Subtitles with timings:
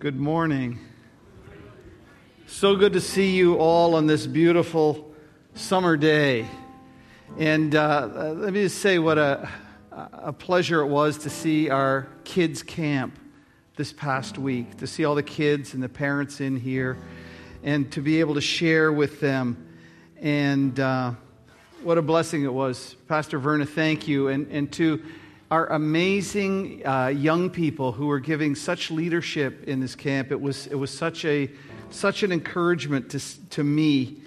[0.00, 0.78] Good morning.
[2.46, 5.12] So good to see you all on this beautiful
[5.52, 6.46] summer day.
[7.36, 9.46] And uh, let me just say what a,
[9.92, 13.18] a pleasure it was to see our kids' camp
[13.76, 16.96] this past week, to see all the kids and the parents in here,
[17.62, 19.68] and to be able to share with them.
[20.18, 21.12] And uh,
[21.82, 22.96] what a blessing it was.
[23.06, 24.28] Pastor Verna, thank you.
[24.28, 25.02] And, and to
[25.50, 30.30] our amazing uh, young people who are giving such leadership in this camp.
[30.30, 31.50] It was, it was such, a,
[31.90, 34.22] such an encouragement to, to me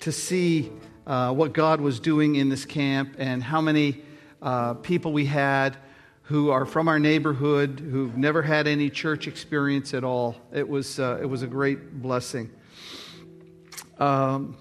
[0.00, 0.70] to see
[1.06, 4.02] uh, what God was doing in this camp and how many
[4.42, 5.78] uh, people we had
[6.24, 10.36] who are from our neighborhood who've never had any church experience at all.
[10.52, 12.50] It was, uh, it was a great blessing.
[13.98, 14.58] Um,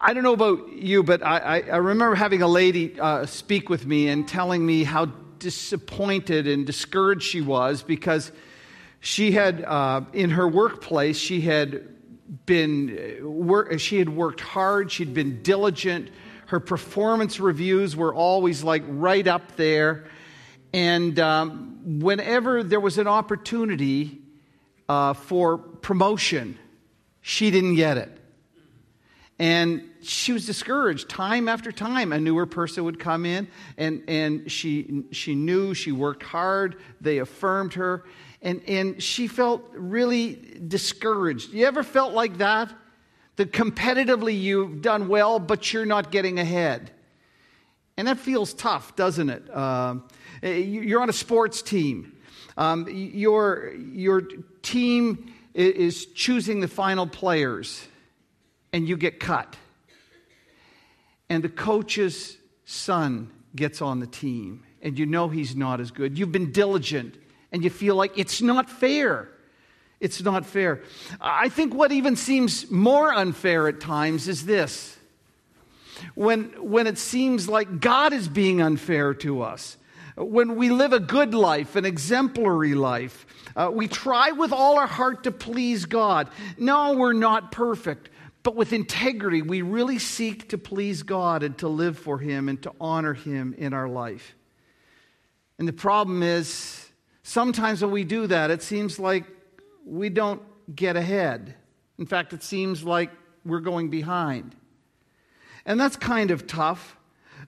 [0.00, 3.84] I don't know about you, but I, I remember having a lady uh, speak with
[3.84, 5.06] me and telling me how
[5.40, 8.30] disappointed and discouraged she was because
[9.00, 11.82] she had, uh, in her workplace, she had
[12.46, 16.10] been, work, she had worked hard, she'd been diligent.
[16.46, 20.06] Her performance reviews were always like right up there.
[20.72, 24.20] And um, whenever there was an opportunity
[24.88, 26.56] uh, for promotion,
[27.20, 28.18] she didn't get it.
[29.38, 32.12] And she was discouraged time after time.
[32.12, 36.76] A newer person would come in, and, and she, she knew she worked hard.
[37.00, 38.04] They affirmed her,
[38.42, 41.52] and, and she felt really discouraged.
[41.52, 42.72] You ever felt like that?
[43.36, 46.90] That competitively you've done well, but you're not getting ahead.
[47.96, 49.48] And that feels tough, doesn't it?
[49.52, 49.96] Uh,
[50.42, 52.16] you're on a sports team.
[52.56, 54.22] Um, your, your
[54.62, 57.86] team is choosing the final players
[58.72, 59.56] and you get cut.
[61.28, 66.18] And the coach's son gets on the team, and you know he's not as good.
[66.18, 67.16] You've been diligent,
[67.52, 69.28] and you feel like it's not fair.
[70.00, 70.82] It's not fair.
[71.20, 74.96] I think what even seems more unfair at times is this
[76.14, 79.76] when, when it seems like God is being unfair to us.
[80.16, 83.26] When we live a good life, an exemplary life,
[83.56, 86.28] uh, we try with all our heart to please God.
[86.56, 88.10] No, we're not perfect.
[88.42, 92.62] But with integrity, we really seek to please God and to live for Him and
[92.62, 94.34] to honor Him in our life.
[95.58, 96.88] And the problem is,
[97.22, 99.24] sometimes when we do that, it seems like
[99.84, 100.42] we don't
[100.74, 101.54] get ahead.
[101.98, 103.10] In fact, it seems like
[103.44, 104.54] we're going behind.
[105.66, 106.96] And that's kind of tough.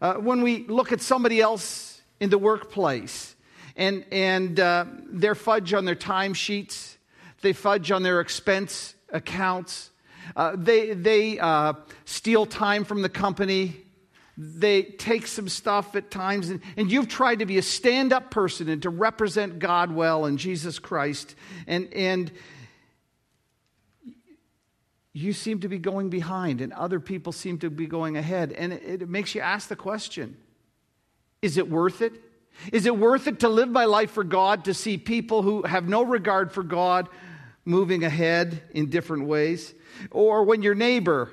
[0.00, 3.36] Uh, when we look at somebody else in the workplace
[3.76, 6.96] and, and uh, they're fudge on their timesheets,
[7.42, 9.90] they fudge on their expense accounts,
[10.36, 13.76] uh, they they uh, steal time from the company.
[14.42, 18.30] They take some stuff at times, and, and you've tried to be a stand up
[18.30, 21.34] person and to represent God well and Jesus Christ.
[21.66, 22.32] And, and
[25.12, 28.52] you seem to be going behind, and other people seem to be going ahead.
[28.52, 30.38] And it, it makes you ask the question
[31.42, 32.14] is it worth it?
[32.72, 35.88] Is it worth it to live my life for God, to see people who have
[35.88, 37.08] no regard for God
[37.70, 39.72] moving ahead in different ways?
[40.10, 41.32] Or when your neighbor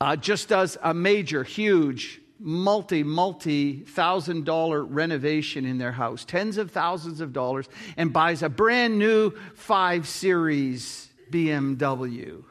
[0.00, 6.58] uh, just does a major, huge, multi, multi thousand dollar renovation in their house, tens
[6.58, 12.44] of thousands of dollars, and buys a brand new 5 Series BMW.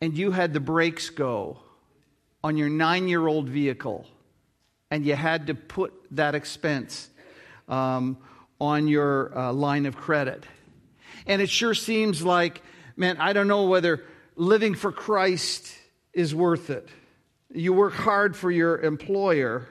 [0.00, 1.58] And you had the brakes go
[2.42, 4.06] on your nine year old vehicle,
[4.90, 7.08] and you had to put that expense
[7.68, 8.18] um,
[8.60, 10.44] on your uh, line of credit.
[11.26, 12.62] And it sure seems like
[12.96, 14.04] man, I don't know whether
[14.36, 15.72] living for Christ
[16.12, 16.88] is worth it.
[17.52, 19.68] You work hard for your employer,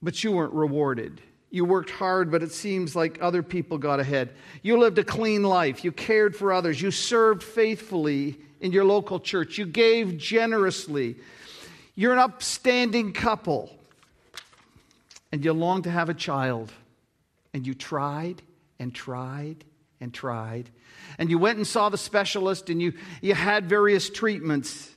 [0.00, 1.20] but you weren't rewarded.
[1.50, 4.30] You worked hard, but it seems like other people got ahead.
[4.62, 5.84] You lived a clean life.
[5.84, 6.80] You cared for others.
[6.80, 9.58] You served faithfully in your local church.
[9.58, 11.16] You gave generously.
[11.94, 13.70] You're an upstanding couple.
[15.30, 16.72] And you long to have a child.
[17.52, 18.40] And you tried
[18.82, 19.64] and tried
[20.00, 20.68] and tried.
[21.16, 24.90] And you went and saw the specialist and you, you had various treatments.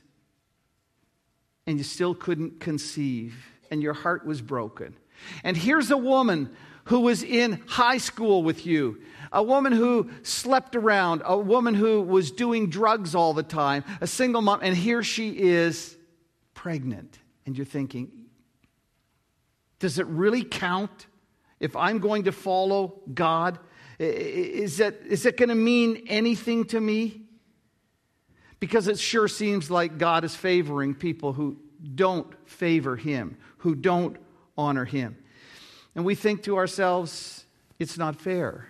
[1.68, 3.46] And you still couldn't conceive.
[3.70, 4.96] And your heart was broken.
[5.44, 6.50] And here's a woman
[6.84, 9.00] who was in high school with you,
[9.32, 14.06] a woman who slept around, a woman who was doing drugs all the time, a
[14.06, 15.96] single mom, and here she is
[16.54, 17.18] pregnant.
[17.44, 18.10] And you're thinking,
[19.78, 21.06] does it really count
[21.58, 23.58] if I'm going to follow God
[23.98, 27.22] is that, is that going to mean anything to me?
[28.60, 31.58] Because it sure seems like God is favoring people who
[31.94, 34.16] don't favor Him, who don't
[34.56, 35.16] honor Him.
[35.94, 37.44] And we think to ourselves,
[37.78, 38.68] it's not fair.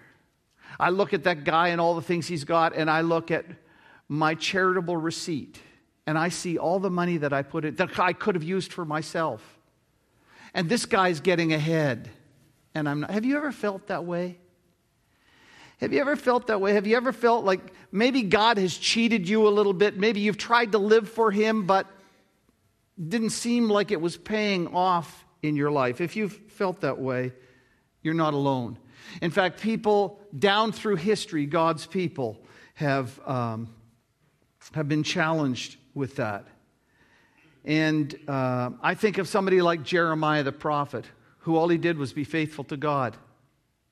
[0.79, 3.47] I look at that guy and all the things he's got, and I look at
[4.09, 5.61] my charitable receipt,
[6.07, 8.73] and I see all the money that I put in that I could have used
[8.73, 9.43] for myself.
[10.55, 12.11] And this guy's getting ahead,
[12.75, 13.11] and I'm not.
[13.11, 14.39] Have you ever felt that way?
[15.79, 16.73] Have you ever felt that way?
[16.73, 17.61] Have you ever felt like
[17.93, 19.99] maybe God has cheated you a little bit?
[19.99, 21.87] Maybe you've tried to live for Him, but
[22.97, 26.01] didn't seem like it was paying off in your life.
[26.01, 27.33] If you've felt that way,
[28.03, 28.79] you're not alone.
[29.21, 32.43] In fact, people down through history, God's people,
[32.75, 33.69] have, um,
[34.75, 36.47] have been challenged with that.
[37.65, 41.05] And uh, I think of somebody like Jeremiah the prophet,
[41.41, 43.17] who all he did was be faithful to God.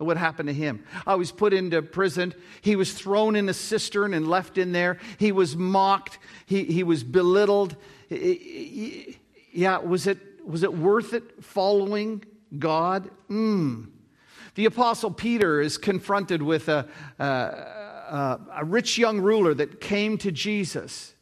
[0.05, 0.85] What happened to him?
[1.07, 2.35] I was put into prison.
[2.61, 4.99] He was thrown in a cistern and left in there.
[5.19, 6.19] He was mocked.
[6.47, 7.77] He, he was belittled.
[8.09, 12.25] Yeah, was it, was it worth it following
[12.59, 13.11] God?
[13.31, 13.89] Mm.
[14.55, 16.87] The Apostle Peter is confronted with a,
[17.19, 21.15] a, a rich young ruler that came to Jesus.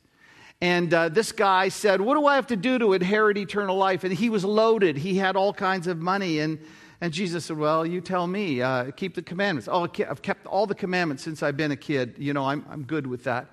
[0.60, 4.04] And uh, this guy said, What do I have to do to inherit eternal life?
[4.04, 6.38] And he was loaded, he had all kinds of money.
[6.38, 6.58] And,
[7.02, 9.68] and Jesus said, Well, you tell me, uh, keep the commandments.
[9.70, 12.14] Oh, I've kept all the commandments since I've been a kid.
[12.16, 13.50] You know, I'm, I'm good with that.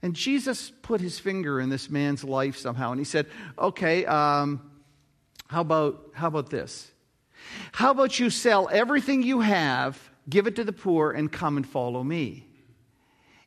[0.00, 2.92] And Jesus put his finger in this man's life somehow.
[2.92, 3.26] And he said,
[3.58, 4.70] Okay, um,
[5.46, 6.90] how, about, how about this?
[7.70, 11.68] How about you sell everything you have, give it to the poor, and come and
[11.68, 12.46] follow me?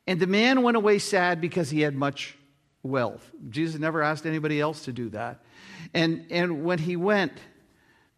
[0.06, 2.36] And the man went away sad because he had much
[2.84, 3.28] wealth.
[3.48, 5.42] Jesus never asked anybody else to do that.
[5.92, 7.32] And, and when he went,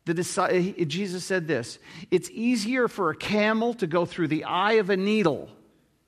[0.04, 1.78] the, Jesus said this
[2.10, 5.48] It's easier for a camel to go through the eye of a needle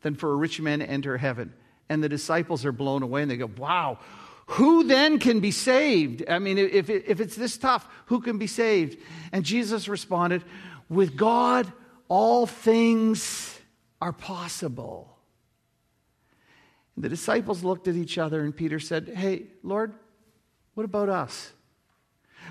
[0.02, 1.52] than for a rich man to enter heaven.
[1.88, 3.98] And the disciples are blown away and they go, Wow,
[4.46, 6.24] who then can be saved?
[6.28, 8.98] I mean, if, if it's this tough, who can be saved?
[9.32, 10.44] And Jesus responded,
[10.88, 11.72] With God,
[12.08, 13.58] all things
[14.00, 15.16] are possible.
[16.96, 19.94] And the disciples looked at each other, and Peter said, Hey, Lord,
[20.74, 21.52] what about us?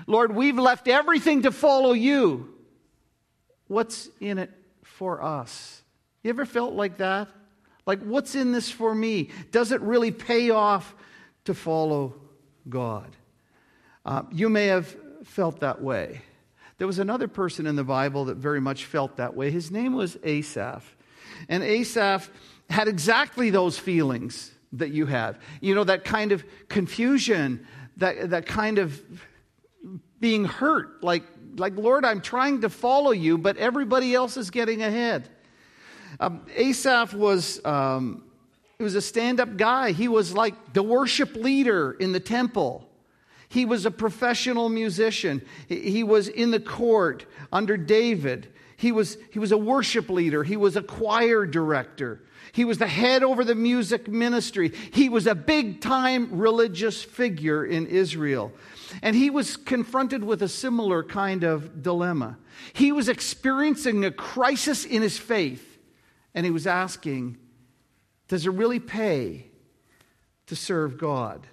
[0.06, 2.54] Lord, we've left everything to follow you.
[3.66, 4.50] What's in it
[4.82, 5.82] for us?
[6.22, 7.28] You ever felt like that?
[7.86, 9.30] Like, what's in this for me?
[9.50, 10.94] Does it really pay off
[11.44, 12.14] to follow
[12.68, 13.16] God.
[14.04, 14.94] Uh, you may have
[15.24, 16.22] felt that way.
[16.78, 19.50] There was another person in the Bible that very much felt that way.
[19.50, 20.96] His name was Asaph.
[21.48, 22.30] And Asaph
[22.68, 25.38] had exactly those feelings that you have.
[25.60, 27.66] You know, that kind of confusion,
[27.98, 29.00] that, that kind of
[30.24, 31.04] being hurt.
[31.04, 31.22] Like,
[31.58, 35.28] like, Lord, I'm trying to follow you, but everybody else is getting ahead.
[36.18, 38.24] Um, Asaph was um,
[38.78, 39.92] he was a stand up guy.
[39.92, 42.88] He was like the worship leader in the temple.
[43.50, 45.42] He was a professional musician.
[45.68, 48.50] He was in the court under David.
[48.76, 50.42] He was, he was a worship leader.
[50.42, 52.20] He was a choir director.
[52.52, 54.72] He was the head over the music ministry.
[54.92, 58.52] He was a big time religious figure in Israel.
[59.02, 62.38] And he was confronted with a similar kind of dilemma.
[62.72, 65.78] He was experiencing a crisis in his faith,
[66.34, 67.38] and he was asking,
[68.28, 69.46] does it really pay
[70.46, 71.46] to serve God?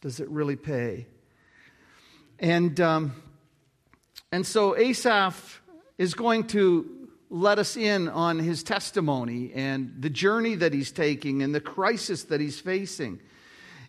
[0.00, 1.06] Does it really pay?
[2.38, 3.22] And, um,
[4.32, 5.60] and so Asaph
[5.98, 11.42] is going to let us in on his testimony and the journey that he's taking
[11.42, 13.20] and the crisis that he's facing.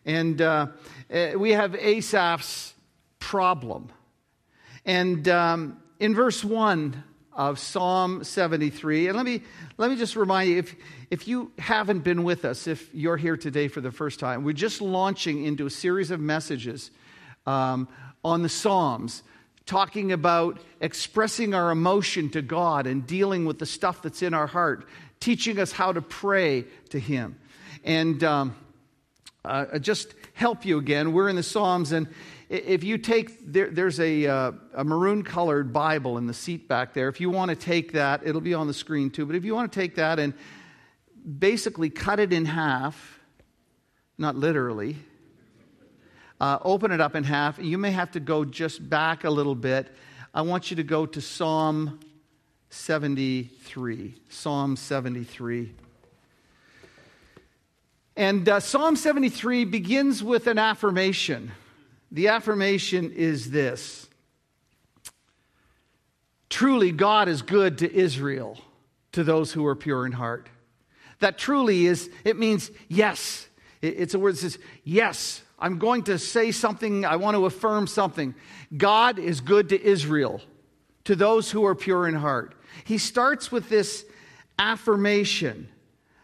[0.06, 0.68] And uh,
[1.10, 2.74] eh, we have Asaph's
[3.20, 3.90] problem.
[4.86, 7.04] And um, in verse 1,
[7.36, 9.10] of Psalm 73.
[9.10, 9.42] And let me,
[9.78, 10.76] let me just remind you if,
[11.12, 14.54] if you haven't been with us, if you're here today for the first time, we're
[14.54, 16.92] just launching into a series of messages
[17.46, 17.90] um,
[18.24, 19.22] on the Psalms,
[19.65, 24.48] talking about expressing our emotion to God and dealing with the stuff that's in our
[24.48, 24.88] heart,
[25.19, 27.39] teaching us how to pray to Him.
[27.84, 28.55] And um,
[29.43, 32.07] uh, just help you again, we're in the Psalms, and
[32.50, 36.93] if you take, there, there's a, uh, a maroon colored Bible in the seat back
[36.93, 37.07] there.
[37.07, 39.55] If you want to take that, it'll be on the screen too, but if you
[39.55, 40.34] want to take that and
[41.39, 43.19] basically cut it in half,
[44.17, 44.98] not literally,
[46.39, 47.60] uh, open it up in half.
[47.60, 49.94] You may have to go just back a little bit.
[50.34, 52.00] I want you to go to Psalm
[52.70, 54.15] 73.
[54.30, 55.72] Psalm 73.
[58.18, 61.51] And uh, Psalm 73 begins with an affirmation.
[62.12, 64.08] The affirmation is this
[66.50, 68.58] Truly, God is good to Israel,
[69.13, 70.48] to those who are pure in heart.
[71.20, 73.48] That truly is, it means yes.
[73.82, 77.88] It's a word that says, yes, I'm going to say something, I want to affirm
[77.88, 78.36] something.
[78.76, 80.42] God is good to Israel,
[81.06, 82.56] to those who are pure in heart.
[82.84, 84.06] He starts with this
[84.60, 85.70] affirmation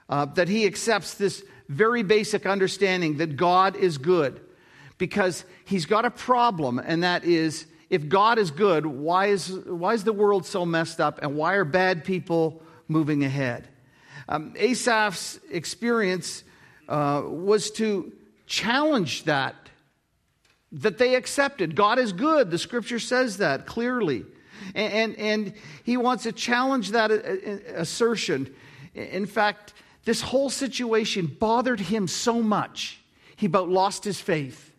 [0.09, 4.41] uh, that he accepts this very basic understanding that God is good
[4.97, 9.93] because he's got a problem, and that is if God is good, why is, why
[9.93, 13.67] is the world so messed up, and why are bad people moving ahead?
[14.29, 16.43] Um, Asaph's experience
[16.87, 18.11] uh, was to
[18.51, 19.55] challenge that,
[20.73, 21.73] that they accepted.
[21.73, 22.51] God is good.
[22.51, 24.25] The scripture says that clearly.
[24.75, 25.53] And, and, and
[25.83, 28.53] he wants to challenge that uh, uh, assertion.
[28.93, 32.99] In fact, this whole situation bothered him so much,
[33.37, 34.73] he about lost his faith.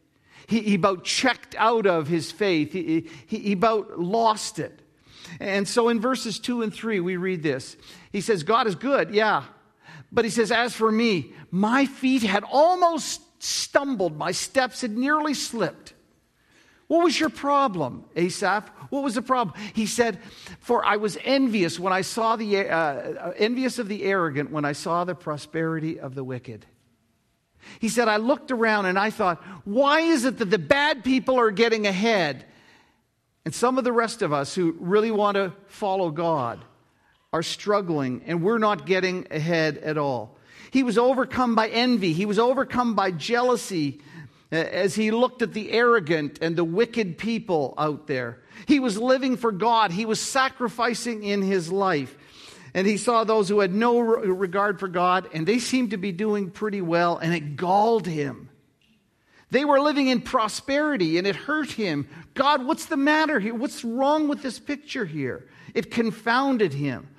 [0.46, 2.72] He, he about checked out of his faith.
[2.72, 4.80] He, he, he about lost it.
[5.40, 7.76] And so in verses 2 and 3, we read this.
[8.12, 9.44] He says, God is good, yeah.
[10.10, 15.34] But he says, As for me, my feet had almost stumbled, my steps had nearly
[15.34, 15.94] slipped.
[16.86, 18.70] What was your problem, Asaph?
[18.90, 19.56] What was the problem?
[19.72, 20.20] He said,
[20.60, 24.64] For I was envious when I saw the uh, uh, envious of the arrogant when
[24.64, 26.66] I saw the prosperity of the wicked.
[27.78, 31.38] He said, I looked around and I thought, why is it that the bad people
[31.38, 32.44] are getting ahead?
[33.44, 36.64] And some of the rest of us who really want to follow God
[37.32, 40.36] are struggling and we're not getting ahead at all.
[40.72, 44.00] He was overcome by envy, he was overcome by jealousy
[44.50, 48.40] uh, as he looked at the arrogant and the wicked people out there.
[48.66, 52.16] He was living for God, he was sacrificing in his life.
[52.72, 56.10] And he saw those who had no regard for God, and they seemed to be
[56.10, 58.48] doing pretty well, and it galled him.
[59.50, 62.08] They were living in prosperity, and it hurt him.
[62.32, 63.54] God, what's the matter here?
[63.54, 65.46] What's wrong with this picture here?
[65.74, 67.10] It confounded him,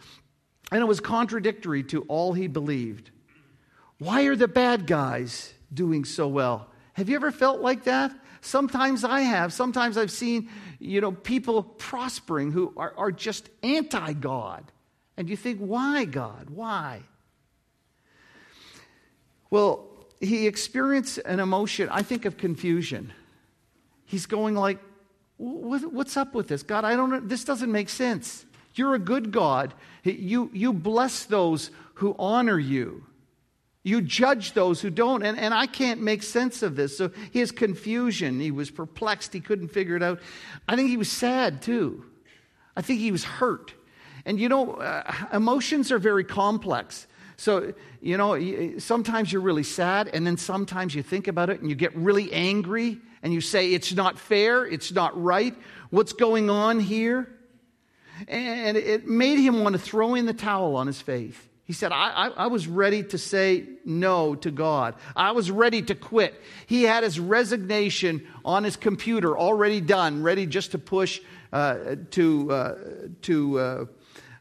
[0.72, 3.12] and it was contradictory to all he believed.
[4.04, 6.68] Why are the bad guys doing so well?
[6.92, 8.14] Have you ever felt like that?
[8.42, 9.54] Sometimes I have.
[9.54, 14.66] Sometimes I've seen, you know, people prospering who are, are just anti God.
[15.16, 16.50] And you think, why, God?
[16.50, 17.04] Why?
[19.50, 19.88] Well,
[20.20, 23.14] he experienced an emotion, I think, of confusion.
[24.04, 24.80] He's going like,
[25.38, 26.62] what's up with this?
[26.62, 27.22] God, I don't know.
[27.22, 28.46] This doesn't make sense.
[28.76, 29.74] You're a good God.
[30.04, 33.06] You, you bless those who honor you.
[33.84, 35.24] You judge those who don't.
[35.24, 36.98] And, and I can't make sense of this.
[36.98, 38.40] So has confusion.
[38.40, 39.34] He was perplexed.
[39.34, 40.20] He couldn't figure it out.
[40.68, 42.06] I think he was sad too.
[42.76, 43.74] I think he was hurt.
[44.26, 47.08] And you know, uh, emotions are very complex.
[47.36, 51.70] So, you know, sometimes you're really sad, and then sometimes you think about it and
[51.70, 55.56] you get really angry and you say, it's not fair, it's not right,
[55.90, 57.28] what's going on here?
[58.28, 61.50] And it made him want to throw in the towel on his faith.
[61.66, 64.96] He said, I, I, I, was ready to say no to God.
[65.16, 66.40] I was ready to quit.
[66.68, 71.22] He had his resignation on his computer already done, ready just to push
[71.54, 72.76] uh, to, uh,
[73.22, 73.86] to uh,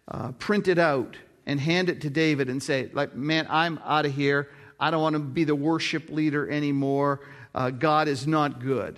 [0.08, 4.04] uh, print it out and hand it to David and say, like, man, I'm out
[4.04, 4.48] of here.
[4.80, 7.20] I don't want to be the worship leader anymore.
[7.54, 8.96] Uh, God is not good.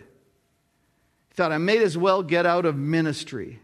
[1.28, 3.60] He thought, I may as well get out of ministry.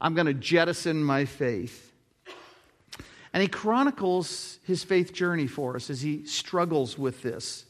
[0.00, 1.92] I'm going to jettison my faith.
[3.38, 7.66] And he chronicles his faith journey for us as he struggles with this.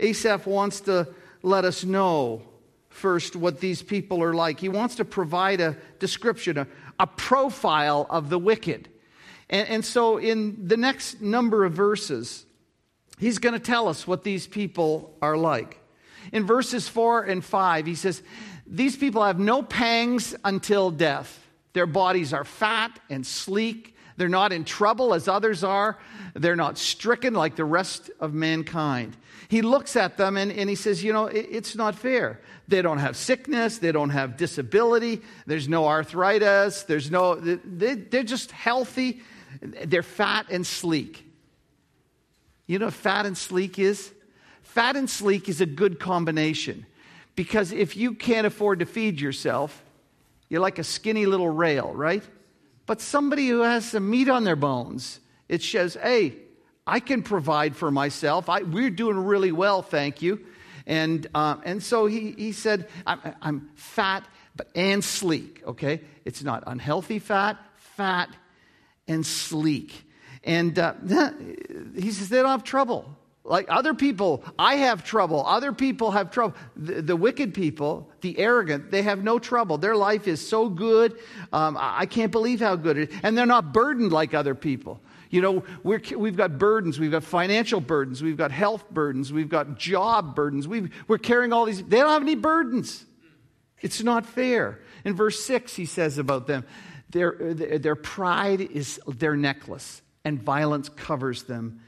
[0.00, 1.08] Asaph wants to
[1.42, 2.40] let us know
[2.88, 4.58] first what these people are like.
[4.58, 6.66] He wants to provide a description, a,
[6.98, 8.88] a profile of the wicked.
[9.50, 12.46] And, and so, in the next number of verses,
[13.18, 15.78] he's going to tell us what these people are like.
[16.32, 18.22] In verses 4 and 5, he says,
[18.66, 21.46] These people have no pangs until death.
[21.74, 23.93] Their bodies are fat and sleek.
[24.16, 25.98] They're not in trouble as others are.
[26.34, 29.16] They're not stricken like the rest of mankind.
[29.48, 32.40] He looks at them and, and he says, You know, it, it's not fair.
[32.68, 33.78] They don't have sickness.
[33.78, 35.22] They don't have disability.
[35.46, 36.84] There's no arthritis.
[36.84, 39.20] There's no, they, they're just healthy.
[39.60, 41.24] They're fat and sleek.
[42.66, 44.12] You know what fat and sleek is?
[44.62, 46.86] Fat and sleek is a good combination
[47.36, 49.84] because if you can't afford to feed yourself,
[50.48, 52.22] you're like a skinny little rail, right?
[52.86, 56.36] But somebody who has some meat on their bones, it says, hey,
[56.86, 58.48] I can provide for myself.
[58.48, 60.44] I, we're doing really well, thank you.
[60.86, 66.02] And, uh, and so he, he said, I'm, I'm fat but, and sleek, okay?
[66.24, 68.28] It's not unhealthy fat, fat
[69.08, 70.08] and sleek.
[70.42, 70.94] And uh,
[71.94, 73.16] he says, they don't have trouble.
[73.46, 75.44] Like other people, I have trouble.
[75.46, 76.56] Other people have trouble.
[76.76, 79.76] The, the wicked people, the arrogant, they have no trouble.
[79.76, 81.18] Their life is so good.
[81.52, 83.20] Um, I can't believe how good it is.
[83.22, 84.98] And they're not burdened like other people.
[85.28, 85.98] You know, we
[86.28, 86.98] have got burdens.
[86.98, 88.22] We've got financial burdens.
[88.22, 89.30] We've got health burdens.
[89.30, 90.66] We've got job burdens.
[90.66, 91.82] we we're carrying all these.
[91.82, 93.04] They don't have any burdens.
[93.80, 94.80] It's not fair.
[95.04, 96.64] In verse 6, he says about them,
[97.10, 101.80] Their, their pride is their necklace, and violence covers them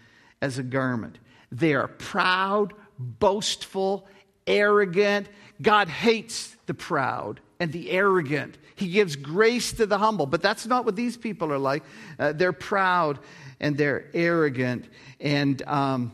[0.43, 1.19] as a garment.
[1.53, 4.07] They are proud, boastful,
[4.47, 5.29] arrogant.
[5.61, 8.59] God hates the proud and the arrogant.
[8.75, 10.26] He gives grace to the humble.
[10.26, 11.83] But that's not what these people are like.
[12.19, 13.19] Uh, they're proud
[13.61, 14.87] and they're arrogant
[15.21, 16.12] and, um,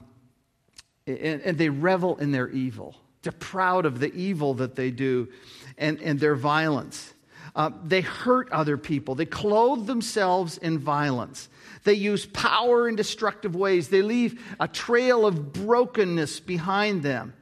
[1.07, 2.95] and, and, they revel in their evil.
[3.23, 5.29] They're proud of the evil that they do
[5.77, 7.13] and, and their violence.
[7.55, 9.15] Uh, they hurt other people.
[9.15, 11.49] They clothe themselves in violence.
[11.85, 13.89] They use power in destructive ways.
[13.89, 17.35] They leave a trail of brokenness behind them.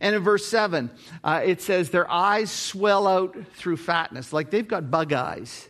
[0.00, 0.90] And in verse 7,
[1.24, 5.68] uh, it says, Their eyes swell out through fatness, like they've got bug eyes.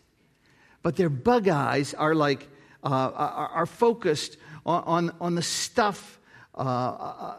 [0.83, 2.49] But their bug eyes are like,
[2.83, 6.21] uh, are, focused on, on, on the stuff,
[6.57, 7.37] uh, uh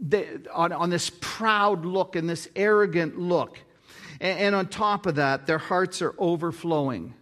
[0.00, 3.58] they, on, on this proud look and this arrogant look.
[4.20, 7.14] And, on top of that, their hearts are overflowing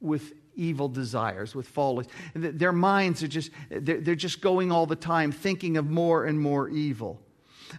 [0.00, 2.06] with evil desires, with follies.
[2.34, 6.68] Their minds are just, they're just going all the time thinking of more and more
[6.68, 7.20] evil.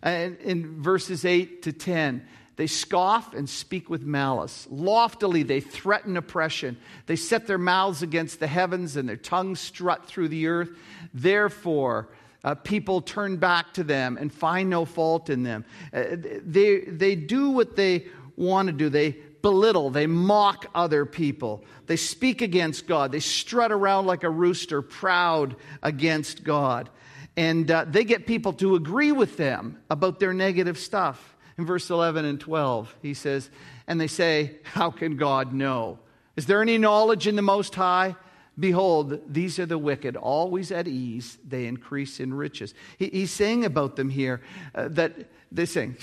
[0.02, 4.68] And in verses 8 to 10, they scoff and speak with malice.
[4.70, 6.78] Loftily, they threaten oppression.
[7.06, 10.72] They set their mouths against the heavens and their tongues strut through the earth.
[11.14, 12.10] Therefore,
[12.44, 15.66] uh, people turn back to them and find no fault in them.
[15.94, 16.04] Uh,
[16.44, 18.08] they, they do what they
[18.40, 18.90] want to do.
[18.90, 21.64] They belittle, they mock other people.
[21.86, 23.12] They speak against God.
[23.12, 26.90] They strut around like a rooster, proud against God.
[27.38, 31.38] And uh, they get people to agree with them about their negative stuff.
[31.58, 33.50] In verse 11 and 12, he says,
[33.88, 36.00] And they say, How can God know?
[36.36, 38.16] Is there any knowledge in the Most High?
[38.58, 42.74] Behold, these are the wicked, always at ease, they increase in riches.
[42.98, 44.42] He, he's saying about them here
[44.76, 45.98] uh, that they're saying,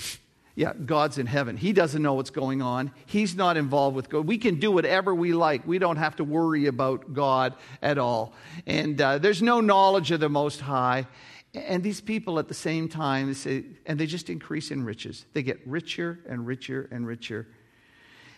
[0.57, 1.55] yeah, God's in heaven.
[1.55, 2.91] He doesn't know what's going on.
[3.05, 4.25] He's not involved with God.
[4.25, 5.67] We can do whatever we like.
[5.67, 8.33] We don't have to worry about God at all.
[8.65, 11.05] And uh, there's no knowledge of the Most High.
[11.53, 15.27] And these people at the same time, say, and they just increase in riches.
[15.33, 17.47] They get richer and richer and richer.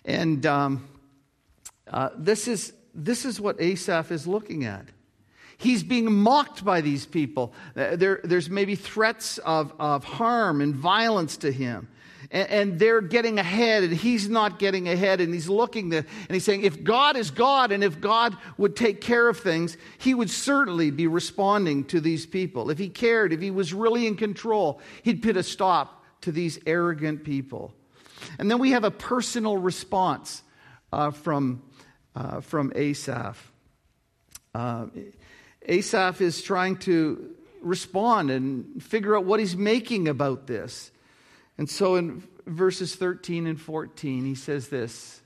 [0.04, 0.89] And um,
[1.88, 4.88] uh, this, is, this is what Asaph is looking at.
[5.58, 7.54] He's being mocked by these people.
[7.78, 11.88] Uh, there, there's maybe threats of, of harm and violence to him
[12.32, 16.34] and, and they're getting ahead and he's not getting ahead and he's looking there and
[16.34, 20.13] he's saying if god is god and if god would take care of things he
[20.13, 22.69] would certainly be responding to these people.
[22.69, 26.60] If he cared if he was really in control he'd put a stop to these
[26.65, 27.73] arrogant people.
[28.38, 30.43] And then we have a personal response
[30.91, 31.62] uh, from,
[32.15, 33.51] uh, from asaph.
[34.53, 34.88] Uh,
[35.67, 40.91] asaph is trying to respond and figure out what he's making about this
[41.60, 45.22] and so in verses 13 and 14, he says this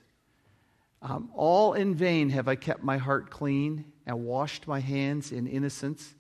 [1.00, 5.46] um, All in vain have I kept my heart clean and washed my hands in
[5.46, 6.12] innocence.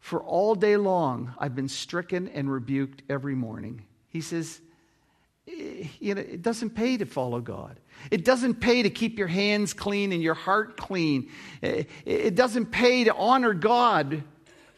[0.00, 3.86] For all day long I've been stricken and rebuked every morning.
[4.08, 4.60] He says,
[5.48, 7.80] eh, you know, it doesn't pay to follow God.
[8.10, 11.30] It doesn't pay to keep your hands clean and your heart clean.
[11.62, 14.24] Eh, it doesn't pay to honor God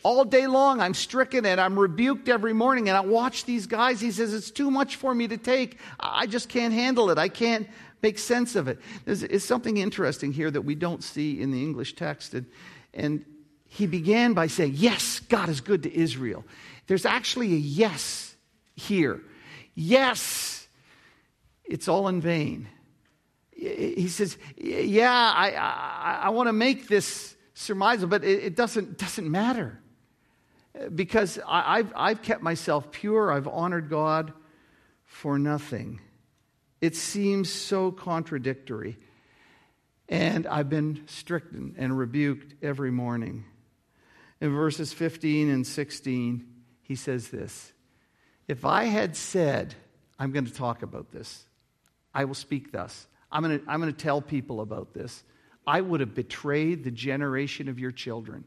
[0.02, 4.00] all day long i'm stricken and i'm rebuked every morning and i watch these guys
[4.00, 5.78] he says it's too much for me to take.
[5.98, 7.18] I just can't handle it.
[7.18, 7.68] I can't
[8.02, 8.78] make sense of it.
[9.04, 12.46] There's something interesting here that we don't see in the english text and,
[12.94, 13.24] and
[13.66, 16.44] he began by saying yes god is good to israel.
[16.86, 18.34] There's actually a yes
[18.76, 19.20] here.
[19.74, 20.68] Yes
[21.64, 22.68] it's all in vain.
[23.52, 28.98] He says yeah i, I, I want to make this surmisal but it, it doesn't,
[28.98, 29.80] doesn't matter
[30.94, 34.32] because I, have I've kept myself pure, I've honored God
[35.04, 36.00] for nothing.
[36.80, 38.98] It seems so contradictory.
[40.08, 43.44] And I've been stricken and rebuked every morning.
[44.40, 46.46] In verses 15 and 16,
[46.82, 47.72] he says this
[48.46, 49.74] If I had said,
[50.18, 51.44] I'm going to talk about this,
[52.14, 55.22] I will speak thus, I'm going to, I'm going to tell people about this,
[55.66, 58.44] I would have betrayed the generation of your children.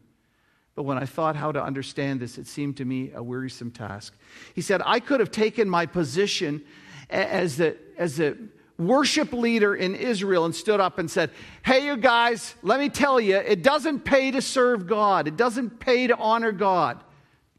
[0.75, 4.15] But when I thought how to understand this, it seemed to me a wearisome task.
[4.53, 6.63] He said, I could have taken my position
[7.09, 8.37] as the, as the
[8.77, 11.29] worship leader in Israel and stood up and said,
[11.63, 15.79] Hey, you guys, let me tell you, it doesn't pay to serve God, it doesn't
[15.79, 17.03] pay to honor God.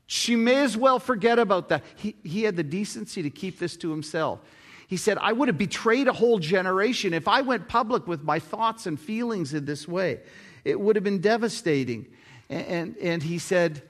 [0.06, 1.84] She may as well forget about that.
[1.96, 4.40] He, he had the decency to keep this to himself.
[4.86, 8.38] He said, I would have betrayed a whole generation if I went public with my
[8.38, 10.20] thoughts and feelings in this way.
[10.66, 12.08] It would have been devastating.
[12.52, 13.82] And, and he said,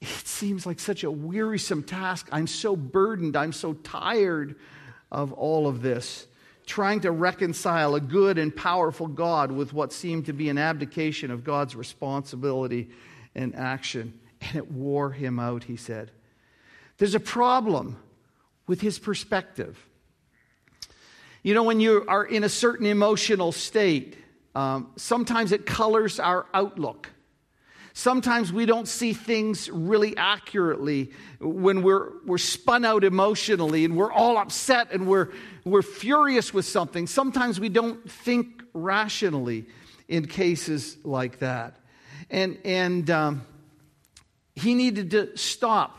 [0.00, 2.28] It seems like such a wearisome task.
[2.30, 3.36] I'm so burdened.
[3.36, 4.56] I'm so tired
[5.10, 6.26] of all of this.
[6.66, 11.30] trying to reconcile a good and powerful God with what seemed to be an abdication
[11.30, 12.90] of God's responsibility
[13.34, 14.18] and action.
[14.40, 16.10] And it wore him out, he said.
[16.98, 17.96] There's a problem
[18.66, 19.78] with his perspective.
[21.42, 24.16] You know, when you are in a certain emotional state,
[24.54, 27.10] um, sometimes it colors our outlook.
[27.98, 34.12] Sometimes we don't see things really accurately when we're, we're spun out emotionally and we're
[34.12, 35.30] all upset and we're,
[35.64, 37.06] we're furious with something.
[37.06, 39.64] Sometimes we don't think rationally
[40.08, 41.78] in cases like that.
[42.28, 43.46] And, and um,
[44.54, 45.98] he needed to stop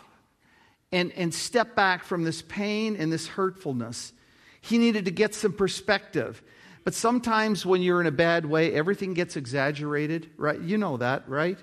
[0.91, 4.13] and, and step back from this pain and this hurtfulness.
[4.61, 6.43] He needed to get some perspective.
[6.83, 10.61] But sometimes when you're in a bad way, everything gets exaggerated, right?
[10.61, 11.57] You know that, right?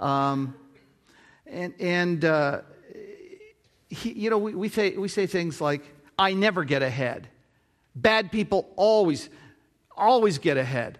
[0.00, 0.54] Um,
[1.46, 2.62] and and uh,
[3.90, 5.82] he, you know, we, we, say, we say things like,
[6.18, 7.28] I never get ahead.
[7.94, 9.28] Bad people always,
[9.96, 10.98] always get ahead.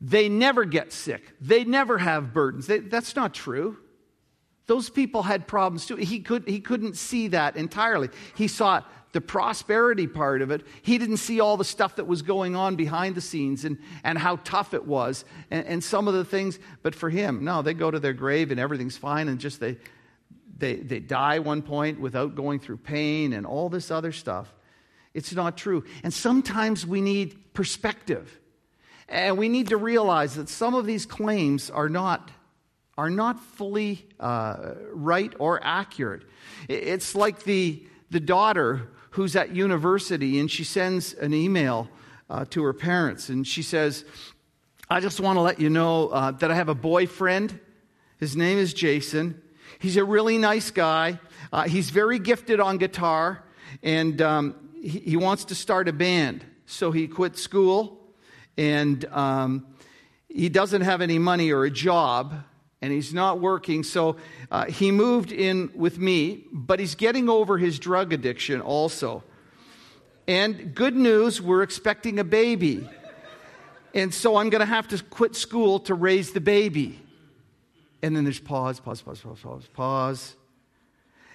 [0.00, 1.34] They never get sick.
[1.40, 2.66] They never have burdens.
[2.66, 3.78] They, that's not true.
[4.66, 5.96] Those people had problems too.
[5.96, 8.10] He, could, he couldn't see that entirely.
[8.34, 8.82] He saw
[9.16, 10.60] the prosperity part of it.
[10.82, 14.18] He didn't see all the stuff that was going on behind the scenes and, and
[14.18, 16.58] how tough it was and, and some of the things.
[16.82, 19.78] But for him, no, they go to their grave and everything's fine and just they,
[20.58, 24.52] they, they die one point without going through pain and all this other stuff.
[25.14, 25.84] It's not true.
[26.02, 28.38] And sometimes we need perspective.
[29.08, 32.30] And we need to realize that some of these claims are not,
[32.98, 36.24] are not fully uh, right or accurate.
[36.68, 41.88] It's like the, the daughter who's at university, and she sends an email
[42.28, 44.04] uh, to her parents, and she says,
[44.90, 47.58] I just want to let you know uh, that I have a boyfriend.
[48.18, 49.40] His name is Jason.
[49.78, 51.18] He's a really nice guy.
[51.50, 53.42] Uh, he's very gifted on guitar,
[53.82, 56.44] and um, he, he, wants to start a band.
[56.66, 57.98] So he quit school,
[58.58, 59.66] and um,
[60.28, 62.34] he doesn't have any money or a job
[62.86, 63.82] and he's not working.
[63.82, 64.16] So
[64.48, 69.24] uh, he moved in with me, but he's getting over his drug addiction also.
[70.28, 72.88] And good news, we're expecting a baby.
[73.92, 77.00] And so I'm going to have to quit school to raise the baby.
[78.02, 80.36] And then there's pause, pause, pause, pause, pause, pause.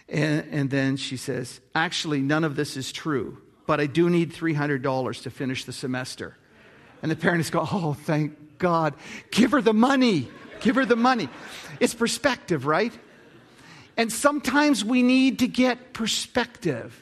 [0.08, 4.32] And, and then she says, Actually, none of this is true, but I do need
[4.32, 6.38] $300 to finish the semester.
[7.02, 8.94] And the parents go, Oh, thank God.
[9.32, 10.30] Give her the money.
[10.62, 11.30] Give her the money.
[11.80, 12.97] It's perspective, right?
[13.97, 16.97] And sometimes we need to get perspective.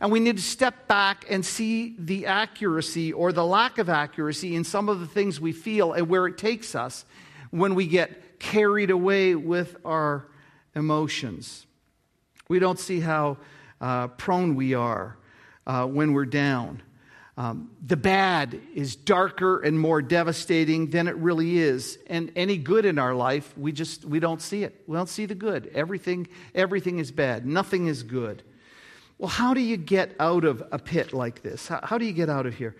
[0.00, 4.54] And we need to step back and see the accuracy or the lack of accuracy
[4.54, 7.06] in some of the things we feel and where it takes us
[7.50, 10.26] when we get carried away with our
[10.74, 11.66] emotions.
[12.48, 13.38] We don't see how
[13.80, 15.16] uh, prone we are
[15.66, 16.82] uh, when we're down.
[17.38, 21.98] Um, the bad is darker and more devastating than it really is.
[22.06, 24.82] And any good in our life, we just we don't see it.
[24.86, 25.70] We don't see the good.
[25.74, 27.44] Everything, everything is bad.
[27.44, 28.42] Nothing is good.
[29.18, 31.68] Well, how do you get out of a pit like this?
[31.68, 32.74] How, how do you get out of here?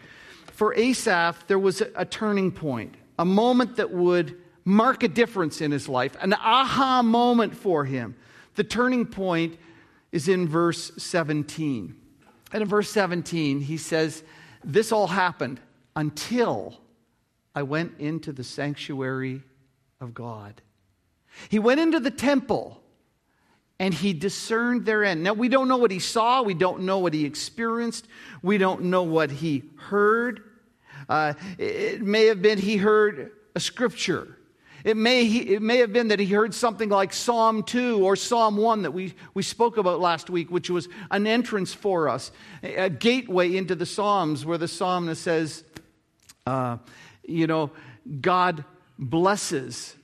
[0.52, 5.60] For Asaph, there was a, a turning point, a moment that would mark a difference
[5.60, 8.16] in his life, an aha moment for him.
[8.54, 9.58] The turning point
[10.12, 11.94] is in verse 17.
[12.52, 14.22] And in verse 17, he says,
[14.66, 15.60] this all happened
[15.94, 16.76] until
[17.54, 19.42] I went into the sanctuary
[20.00, 20.60] of God.
[21.48, 22.82] He went into the temple
[23.78, 25.22] and he discerned their end.
[25.22, 28.06] Now, we don't know what he saw, we don't know what he experienced,
[28.42, 30.42] we don't know what he heard.
[31.08, 34.36] Uh, it may have been he heard a scripture
[34.86, 38.56] it may, it may have been that he heard something like Psalm 2 or Psalm
[38.56, 42.30] 1 that we, we spoke about last week, which was an entrance for us,
[42.62, 45.64] a gateway into the Psalms, where the psalmist says,
[46.46, 46.76] uh,
[47.24, 47.72] you know,
[48.20, 48.64] God
[48.96, 49.96] blesses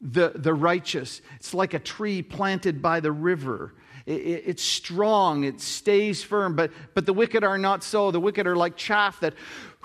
[0.00, 1.20] the, the righteous.
[1.36, 3.74] It's like a tree planted by the river.
[4.06, 8.10] It, it, it's strong, it stays firm, but, but the wicked are not so.
[8.10, 9.34] The wicked are like chaff that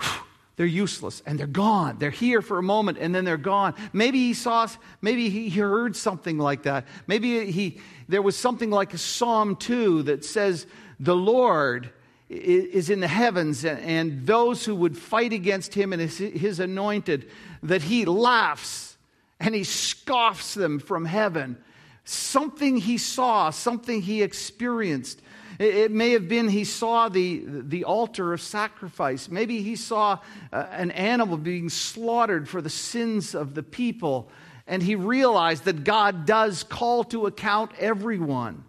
[0.00, 0.22] whew,
[0.58, 1.98] they're useless and they're gone.
[1.98, 3.74] They're here for a moment and then they're gone.
[3.92, 4.66] Maybe he saw,
[5.00, 6.84] maybe he heard something like that.
[7.06, 10.66] Maybe he, there was something like a Psalm 2 that says,
[10.98, 11.92] The Lord
[12.28, 17.30] is in the heavens and those who would fight against him and his, his anointed,
[17.62, 18.96] that he laughs
[19.38, 21.56] and he scoffs them from heaven.
[22.02, 25.22] Something he saw, something he experienced.
[25.58, 29.28] It may have been he saw the, the altar of sacrifice.
[29.28, 30.20] Maybe he saw
[30.52, 34.30] uh, an animal being slaughtered for the sins of the people.
[34.68, 38.64] And he realized that God does call to account everyone.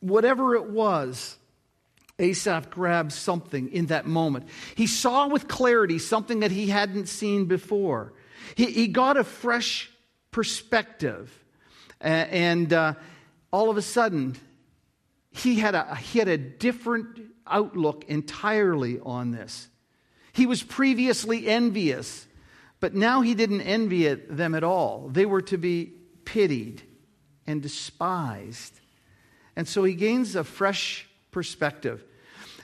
[0.00, 1.36] Whatever it was,
[2.18, 4.48] Asaph grabbed something in that moment.
[4.76, 8.12] He saw with clarity something that he hadn't seen before.
[8.54, 9.90] He, he got a fresh
[10.30, 11.32] perspective.
[12.00, 12.94] And uh,
[13.52, 14.36] all of a sudden,
[15.38, 19.68] he had, a, he had a different outlook entirely on this.
[20.32, 22.26] He was previously envious,
[22.80, 25.08] but now he didn't envy them at all.
[25.08, 25.92] They were to be
[26.24, 26.82] pitied
[27.46, 28.78] and despised.
[29.56, 32.04] And so he gains a fresh perspective.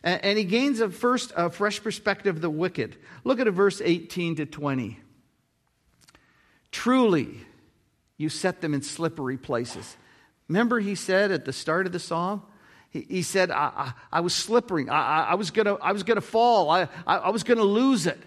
[0.02, 2.96] And he gains a first a fresh perspective of the wicked.
[3.24, 5.00] Look at verse 18 to 20.
[6.70, 7.40] Truly,
[8.18, 9.96] you set them in slippery places.
[10.48, 12.42] Remember, he said at the start of the psalm,
[12.94, 14.88] he, said, I, I, I, was slippering.
[14.88, 16.70] I, I was going to fall.
[16.70, 18.18] I, I was going to lose it.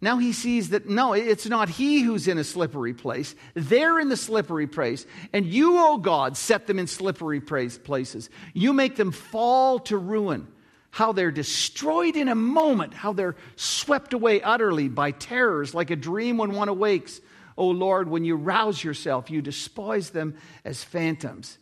[0.00, 3.34] Now he sees that no, it's not he who's in a slippery place.
[3.54, 5.06] They're in the slippery place.
[5.32, 8.30] And you, O oh God, set them in slippery places.
[8.52, 10.48] You make them fall to ruin.
[10.90, 12.94] How they're destroyed in a moment.
[12.94, 17.20] How they're swept away utterly by terrors like a dream when one awakes.
[17.58, 21.58] O oh Lord, when you rouse yourself, you despise them as phantoms.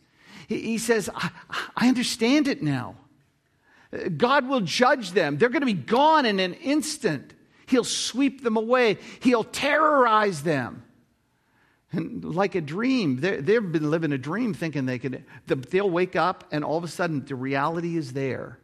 [0.47, 1.29] He, says, I,
[1.75, 2.95] I understand it now.
[4.17, 5.37] God will judge them.
[5.37, 7.33] They're going to be gone in an instant.
[7.67, 10.83] He'll sweep them away, He'll terrorize them.
[11.91, 16.43] And like a dream, they've been living a dream thinking they could, they'll wake up
[16.51, 18.59] and all of a sudden the reality is there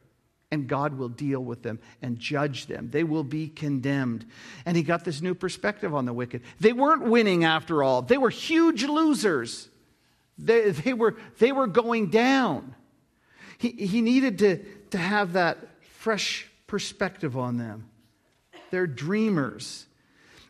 [0.52, 2.90] and God will deal with them and judge them.
[2.92, 4.26] They will be condemned.
[4.66, 6.42] And he got this new perspective on the wicked.
[6.60, 9.70] They weren't winning after all, they were huge losers.
[10.38, 12.76] They, they, were, they were going down.
[13.58, 14.58] He, he needed to,
[14.92, 17.90] to have that fresh perspective on them.
[18.72, 19.86] They're dreamers.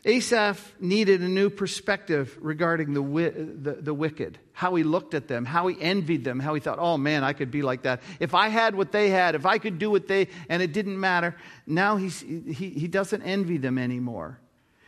[0.04, 5.44] Asaph needed a new perspective regarding the, the, the, wicked, how he looked at them,
[5.44, 8.02] how he envied them, how he thought, oh man, I could be like that.
[8.18, 10.98] If I had what they had, if I could do what they, and it didn't
[10.98, 11.36] matter.
[11.66, 14.40] Now he's, he, he doesn't envy them anymore.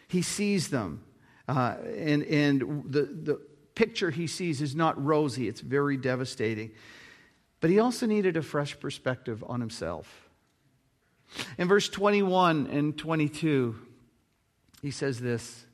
[0.08, 1.04] He sees them.
[1.46, 3.40] Uh, and and the, the
[3.74, 6.72] picture he sees is not rosy, it's very devastating.
[7.60, 10.28] But he also needed a fresh perspective on himself.
[11.58, 13.76] In verse 21 and 22,
[14.82, 15.64] he says this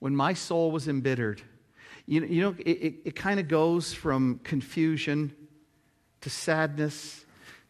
[0.00, 1.40] When my soul was embittered,
[2.06, 5.34] you, you know, it, it, it kind of goes from confusion
[6.22, 7.24] to sadness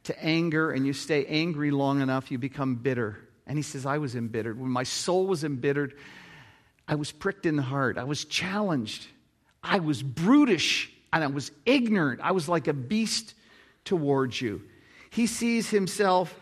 [0.04, 3.18] to anger, and you stay angry long enough, you become bitter.
[3.46, 4.58] And he says, I was embittered.
[4.58, 5.94] When my soul was embittered,
[6.88, 7.98] I was pricked in the heart.
[7.98, 9.06] I was challenged.
[9.62, 12.20] I was brutish and I was ignorant.
[12.22, 13.34] I was like a beast
[13.84, 14.62] towards you.
[15.10, 16.38] He sees himself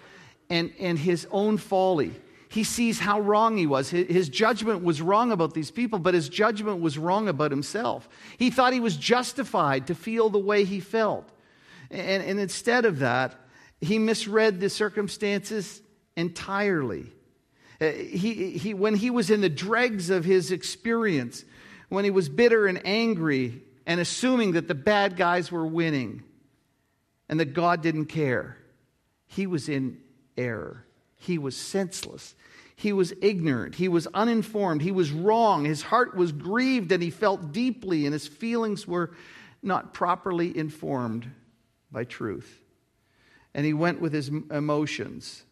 [0.50, 2.12] and, and his own folly.
[2.50, 3.90] He sees how wrong he was.
[3.90, 8.09] His judgment was wrong about these people, but his judgment was wrong about himself.
[8.38, 11.28] He thought he was justified to feel the way he felt.
[11.90, 13.35] And, and instead of that,
[13.81, 15.83] he misread the circumstances
[16.16, 17.12] entirely.
[17.81, 21.44] Uh, he, he, when he was in the dregs of his experience,
[21.88, 26.22] when he was bitter and angry and assuming that the bad guys were winning
[27.29, 28.59] and that God didn't care,
[29.27, 29.98] he was in
[30.37, 30.85] error.
[31.16, 32.35] He was senseless.
[32.77, 33.74] He was ignorant.
[33.74, 34.83] He was uninformed.
[34.83, 35.64] He was wrong.
[35.64, 39.11] His heart was grieved and he felt deeply, and his feelings were
[39.62, 41.29] not properly informed
[41.90, 42.62] by truth.
[43.53, 45.42] And he went with his emotions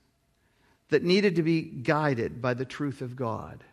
[0.90, 3.64] that needed to be guided by the truth of God.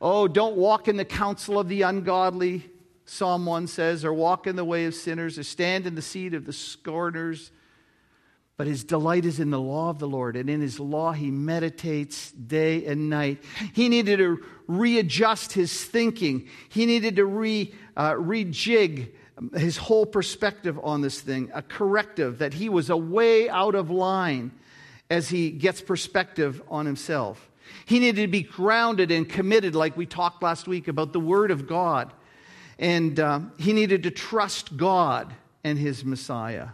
[0.00, 2.68] Oh, don't walk in the counsel of the ungodly,
[3.04, 6.34] Psalm 1 says, or walk in the way of sinners, or stand in the seat
[6.34, 7.50] of the scorners.
[8.56, 11.30] But his delight is in the law of the Lord, and in his law he
[11.30, 13.42] meditates day and night.
[13.72, 19.12] He needed to readjust his thinking, he needed to re, uh, rejig
[19.54, 24.50] his whole perspective on this thing, a corrective that he was way out of line
[25.10, 27.47] as he gets perspective on himself.
[27.86, 31.50] He needed to be grounded and committed, like we talked last week about the Word
[31.50, 32.12] of God.
[32.78, 36.68] And uh, he needed to trust God and his Messiah.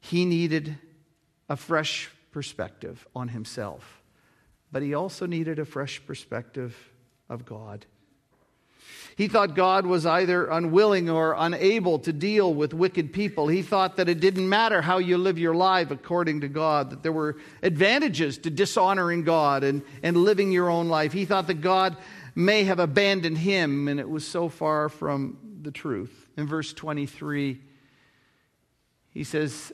[0.00, 0.76] He needed
[1.48, 4.02] a fresh perspective on himself,
[4.70, 6.76] but he also needed a fresh perspective
[7.28, 7.86] of God.
[9.16, 13.46] He thought God was either unwilling or unable to deal with wicked people.
[13.46, 17.02] He thought that it didn't matter how you live your life according to God, that
[17.02, 21.12] there were advantages to dishonoring God and, and living your own life.
[21.12, 21.96] He thought that God
[22.34, 26.28] may have abandoned him, and it was so far from the truth.
[26.36, 27.60] In verse 23,
[29.10, 29.72] he says,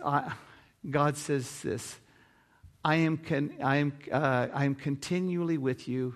[0.88, 1.98] God says this
[2.84, 6.14] I am, con- I am, uh, I am continually with you.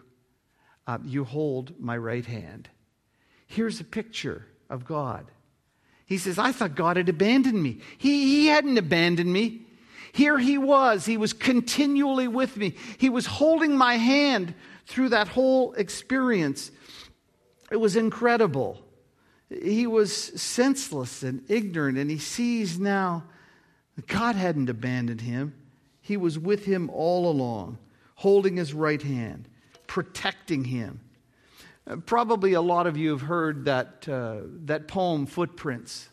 [0.86, 2.68] Uh, you hold my right hand.
[3.46, 5.26] Here's a picture of God.
[6.06, 7.80] He says, I thought God had abandoned me.
[7.96, 9.62] He, he hadn't abandoned me.
[10.12, 11.06] Here he was.
[11.06, 12.74] He was continually with me.
[12.98, 14.54] He was holding my hand
[14.86, 16.70] through that whole experience.
[17.70, 18.80] It was incredible.
[19.50, 23.24] He was senseless and ignorant, and he sees now
[23.96, 25.54] that God hadn't abandoned him.
[26.00, 27.78] He was with him all along,
[28.16, 29.48] holding his right hand,
[29.86, 31.00] protecting him.
[31.86, 36.08] Uh, probably a lot of you have heard that, uh, that poem, Footprints.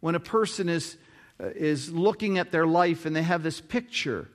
[0.00, 0.96] When a person is,
[1.42, 4.28] uh, is looking at their life and they have this picture,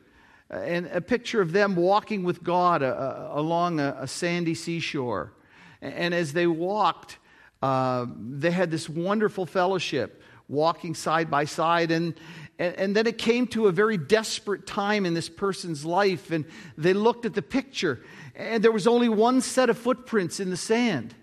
[0.51, 4.55] uh, and a picture of them walking with God uh, uh, along a, a, sandy
[4.55, 5.33] seashore.
[5.81, 7.17] And as they walked,
[7.61, 11.91] they had this wonderful fellowship, walking side by side.
[11.91, 12.15] And,
[12.59, 16.45] and, and then it came to a very desperate time in this person's life, and
[16.77, 18.01] they looked at the picture
[18.37, 21.15] and there was only one set of footprints in the sand.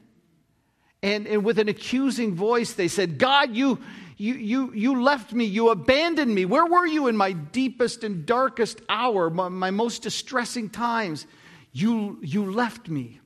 [1.03, 3.79] And, and with an accusing voice, they said, God, you,
[4.17, 6.45] you, you, you left me, you abandoned me.
[6.45, 11.27] Where were you in my deepest and darkest hour, my, my most distressing times?
[11.73, 13.21] You, you left me.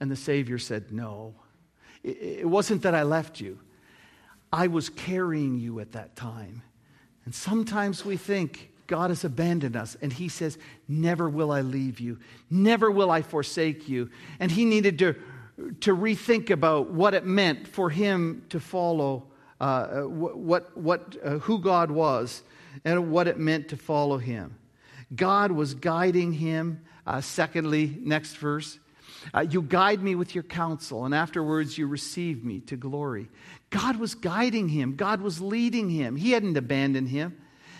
[0.00, 1.34] And the Savior said, No,
[2.02, 3.58] it, it wasn't that I left you.
[4.52, 6.62] I was carrying you at that time.
[7.24, 9.96] And sometimes we think, God has abandoned us.
[10.02, 12.18] And he says, Never will I leave you.
[12.50, 14.10] Never will I forsake you.
[14.38, 15.14] And he needed to,
[15.80, 19.24] to rethink about what it meant for him to follow
[19.62, 22.42] uh, what, what, uh, who God was
[22.84, 24.58] and what it meant to follow him.
[25.14, 26.82] God was guiding him.
[27.06, 28.78] Uh, secondly, next verse.
[29.32, 33.28] Uh, you guide me with your counsel, and afterwards you receive me to glory.
[33.72, 36.14] God was guiding him, God was leading him.
[36.14, 37.38] He hadn't abandoned him.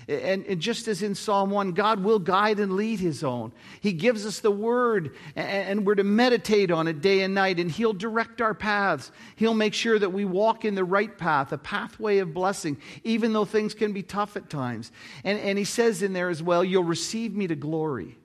[0.08, 3.52] And, and, just as in Psalm 1, God will guide and lead his own.
[3.80, 7.60] He gives us the word, and, and we're to meditate on it day and night,
[7.60, 9.12] and he'll direct our paths.
[9.36, 13.32] He'll make sure that we walk in the right path, a pathway of blessing, even
[13.32, 14.90] though things can be tough at times.
[15.22, 18.18] And, and he says in there as well, You'll receive me to glory.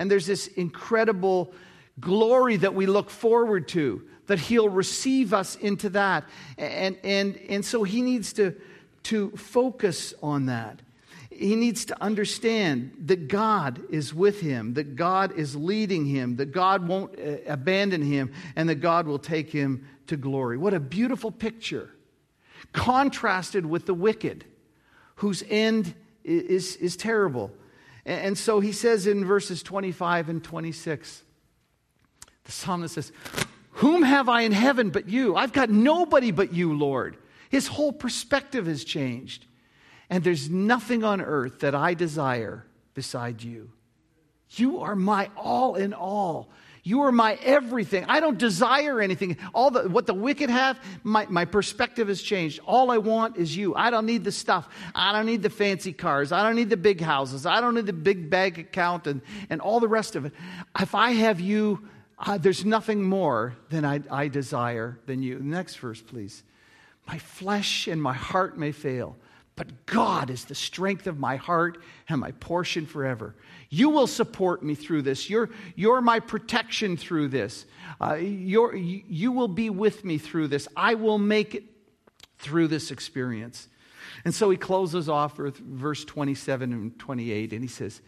[0.00, 1.52] And there's this incredible
[2.00, 6.24] glory that we look forward to, that he'll receive us into that.
[6.58, 8.54] And, and, and so he needs to,
[9.04, 10.80] to focus on that
[11.36, 16.52] he needs to understand that God is with him, that God is leading him, that
[16.52, 20.56] God won't uh, abandon him, and that God will take him to glory.
[20.56, 21.90] What a beautiful picture.
[22.72, 24.44] Contrasted with the wicked,
[25.16, 27.50] whose end is, is terrible.
[28.06, 31.22] And so he says in verses 25 and 26,
[32.44, 33.12] the psalmist says,
[33.74, 35.34] Whom have I in heaven but you?
[35.36, 37.16] I've got nobody but you, Lord.
[37.50, 39.46] His whole perspective has changed.
[40.10, 43.70] And there's nothing on earth that I desire beside you.
[44.50, 46.50] You are my all in all.
[46.86, 48.04] You are my everything.
[48.08, 49.38] I don't desire anything.
[49.54, 52.60] All the, what the wicked have, my, my perspective has changed.
[52.66, 53.74] All I want is you.
[53.74, 54.68] I don't need the stuff.
[54.94, 56.30] I don't need the fancy cars.
[56.30, 57.46] I don't need the big houses.
[57.46, 60.34] I don't need the big bank account and, and all the rest of it.
[60.78, 65.38] If I have you, uh, there's nothing more than I, I desire than you.
[65.40, 66.42] Next verse, please.
[67.06, 69.16] My flesh and my heart may fail,
[69.56, 73.34] but God is the strength of my heart and my portion forever.
[73.68, 75.28] You will support me through this.
[75.28, 77.66] You're, you're my protection through this.
[78.00, 80.68] Uh, you're, you will be with me through this.
[80.76, 81.64] I will make it
[82.38, 83.68] through this experience.
[84.24, 88.00] And so he closes off with verse 27 and 28, and he says,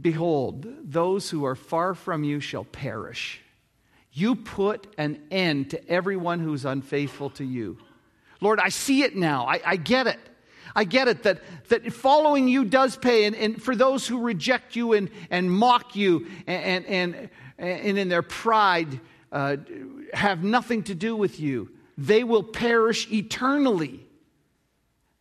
[0.00, 3.40] Behold, those who are far from you shall perish.
[4.12, 7.78] You put an end to everyone who's unfaithful to you.
[8.40, 9.46] Lord, I see it now.
[9.46, 10.18] I, I get it.
[10.74, 13.24] I get it that, that following you does pay.
[13.24, 18.08] And, and for those who reject you and, and mock you and, and, and in
[18.08, 19.00] their pride
[19.32, 19.56] uh,
[20.14, 24.00] have nothing to do with you, they will perish eternally.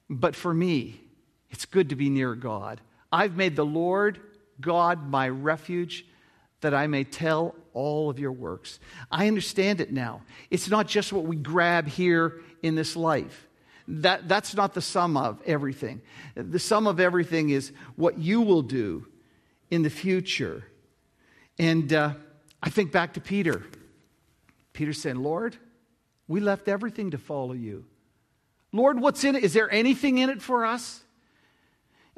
[0.09, 1.01] But for me,
[1.49, 2.81] it's good to be near God.
[3.11, 4.19] I've made the Lord
[4.59, 6.05] God my refuge
[6.61, 8.79] that I may tell all of your works.
[9.09, 10.21] I understand it now.
[10.49, 13.47] It's not just what we grab here in this life
[13.89, 16.01] that, that's not the sum of everything.
[16.35, 19.07] The sum of everything is what you will do
[19.71, 20.63] in the future.
[21.57, 22.13] And uh,
[22.61, 23.65] I think back to Peter.
[24.73, 25.57] Peter said, Lord,
[26.27, 27.85] we left everything to follow you.
[28.71, 29.43] Lord, what's in it?
[29.43, 31.01] Is there anything in it for us?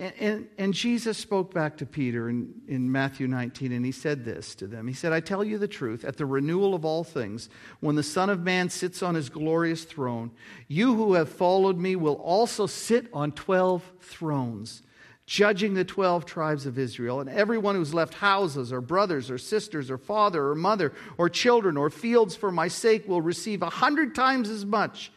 [0.01, 4.25] And, and, and, Jesus spoke back to Peter in, in Matthew 19, and he said
[4.25, 4.87] this to them.
[4.87, 7.49] He said, I tell you the truth, at the renewal of all things,
[7.81, 10.31] when the Son of Man sits on his glorious throne,
[10.67, 14.81] you who have followed me will also sit on 12 thrones,
[15.27, 17.19] judging the 12 tribes of Israel.
[17.19, 21.77] And everyone who's left houses, or brothers, or sisters, or father, or mother, or children,
[21.77, 25.11] or fields for my sake will receive a hundred times as much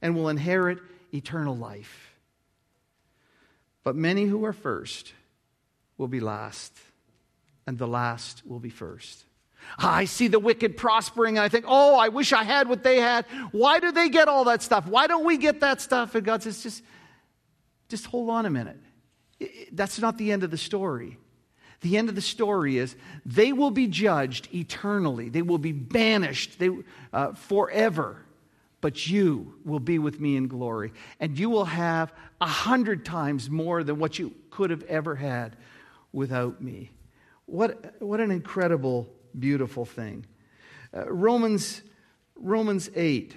[0.00, 0.78] and will inherit
[1.12, 2.07] eternal life.
[3.88, 5.14] But many who are first
[5.96, 6.76] will be last,
[7.66, 9.24] and the last will be first.
[9.78, 13.00] I see the wicked prospering, and I think, oh, I wish I had what they
[13.00, 13.24] had.
[13.50, 14.86] Why do they get all that stuff?
[14.86, 16.14] Why don't we get that stuff?
[16.14, 16.82] And God says, just,
[17.88, 18.76] just hold on a minute.
[19.72, 21.16] That's not the end of the story.
[21.80, 26.58] The end of the story is they will be judged eternally, they will be banished
[26.58, 26.68] they,
[27.14, 28.22] uh, forever.
[28.80, 33.50] But you will be with me in glory, and you will have a hundred times
[33.50, 35.56] more than what you could have ever had
[36.12, 36.92] without me.
[37.46, 40.26] What, what an incredible, beautiful thing.
[40.94, 41.82] Uh, Romans,
[42.36, 43.34] Romans 8.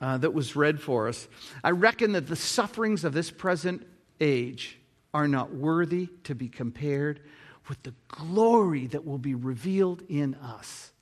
[0.00, 1.28] Uh, that was read for us.
[1.62, 3.86] I reckon that the sufferings of this present
[4.20, 4.78] age
[5.14, 7.20] are not worthy to be compared
[7.68, 10.92] with the glory that will be revealed in us.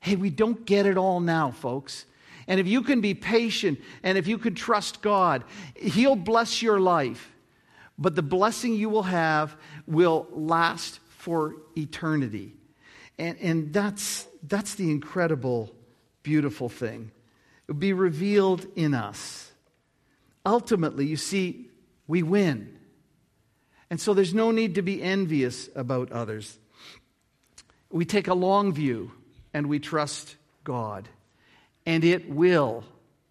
[0.00, 2.06] Hey, we don't get it all now, folks.
[2.46, 6.80] And if you can be patient and if you can trust God, He'll bless your
[6.80, 7.32] life.
[7.98, 12.54] But the blessing you will have will last for eternity.
[13.18, 15.72] And, and that's, that's the incredible,
[16.22, 17.12] beautiful thing.
[17.68, 19.52] It will be revealed in us.
[20.44, 21.68] Ultimately, you see,
[22.08, 22.76] we win.
[23.90, 26.58] And so there's no need to be envious about others.
[27.90, 29.12] We take a long view
[29.52, 31.08] and we trust God,
[31.86, 32.84] and it will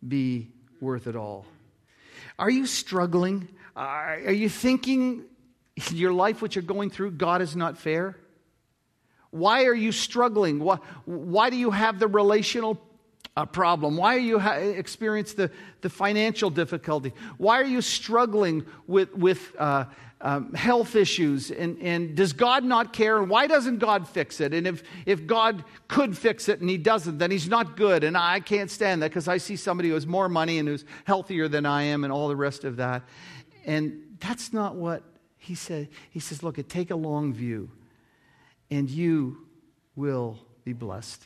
[0.05, 0.49] be
[0.79, 1.45] worth it all.
[2.37, 3.47] Are you struggling?
[3.75, 5.23] Are you thinking
[5.91, 8.17] your life, what you're going through, God is not fair?
[9.29, 10.59] Why are you struggling?
[10.59, 12.81] Why, why do you have the relational
[13.37, 13.95] uh, problem?
[13.95, 17.13] Why are you ha- experience the, the financial difficulty?
[17.37, 19.85] Why are you struggling with, with uh,
[20.23, 23.17] um, health issues and, and does god not care?
[23.17, 24.53] And why doesn't god fix it?
[24.53, 28.03] And if, if god could fix it and he doesn't then he's not good.
[28.03, 30.85] And i can't stand that because i see somebody who has more money and who's
[31.05, 33.03] healthier than i am and all the rest of that.
[33.65, 35.03] And that's not what
[35.37, 35.89] he said.
[36.09, 37.69] He says look take a long view
[38.69, 39.45] and you
[39.95, 41.25] will be blessed.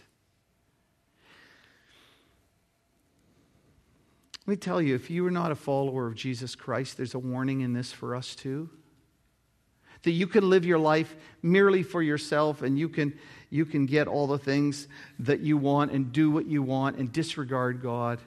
[4.47, 7.19] Let me tell you, if you are not a follower of Jesus Christ, there's a
[7.19, 8.69] warning in this for us too
[10.06, 13.18] that you can live your life merely for yourself and you can,
[13.49, 14.88] you can get all the things
[15.20, 18.20] that you want and do what you want and disregard God.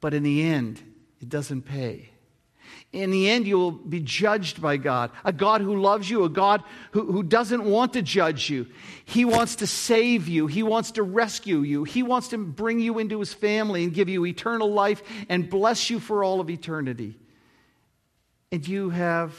[0.00, 0.82] But in the end,
[1.20, 2.10] it doesn't pay.
[2.92, 5.10] In the end, you will be judged by God.
[5.24, 8.66] A God who loves you, a God who, who doesn't want to judge you.
[9.04, 12.98] He wants to save you, He wants to rescue you, He wants to bring you
[12.98, 17.18] into His family and give you eternal life and bless you for all of eternity.
[18.52, 19.36] And you have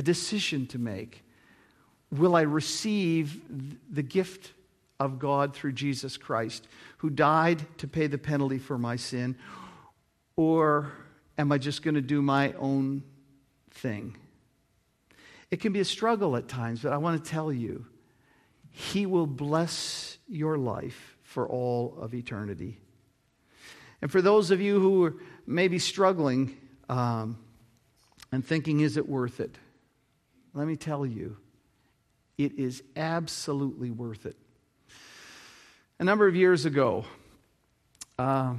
[0.00, 1.22] a decision to make.
[2.10, 3.38] Will I receive
[3.92, 4.54] the gift
[4.98, 9.36] of God through Jesus Christ, who died to pay the penalty for my sin?
[10.36, 10.90] Or
[11.36, 13.02] am I just going to do my own
[13.72, 14.16] thing?
[15.50, 17.84] It can be a struggle at times, but I want to tell you,
[18.70, 22.78] He will bless your life for all of eternity.
[24.00, 25.14] And for those of you who are
[25.46, 26.56] maybe struggling
[26.88, 27.36] um,
[28.32, 29.58] and thinking, is it worth it?
[30.52, 31.36] Let me tell you,
[32.36, 34.36] it is absolutely worth it.
[36.00, 37.04] A number of years ago,
[38.18, 38.54] uh,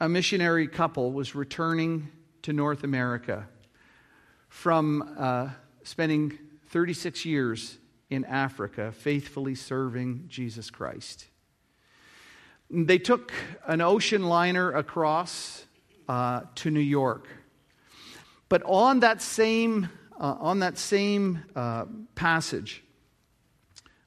[0.00, 2.08] a missionary couple was returning
[2.42, 3.46] to North America
[4.48, 5.50] from uh,
[5.82, 6.38] spending
[6.68, 7.76] 36 years
[8.08, 11.26] in Africa faithfully serving Jesus Christ.
[12.70, 13.32] They took
[13.66, 15.66] an ocean liner across
[16.08, 17.28] uh, to New York.
[18.48, 19.90] But on that same
[20.24, 22.82] uh, on that same uh, passage